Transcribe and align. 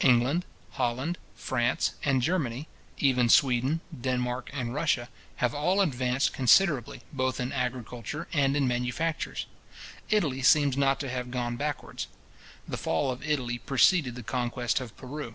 England, 0.00 0.44
Holland, 0.72 1.16
France, 1.36 1.92
and 2.04 2.20
Germany; 2.20 2.66
even 2.98 3.28
Sweden, 3.28 3.80
Denmark, 4.00 4.50
and 4.52 4.74
Russia, 4.74 5.08
have 5.36 5.54
all 5.54 5.80
advanced 5.80 6.32
considerably, 6.32 7.02
both 7.12 7.38
in 7.38 7.52
agriculture 7.52 8.26
and 8.32 8.56
in 8.56 8.66
manufactures. 8.66 9.46
Italy 10.10 10.42
seems 10.42 10.76
not 10.76 10.98
to 10.98 11.08
have 11.08 11.30
gone 11.30 11.54
backwards. 11.56 12.08
The 12.66 12.76
fall 12.76 13.12
of 13.12 13.22
Italy 13.22 13.58
preceded 13.58 14.16
the 14.16 14.24
conquest 14.24 14.80
of 14.80 14.96
Peru. 14.96 15.34